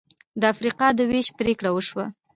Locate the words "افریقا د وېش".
0.53-1.27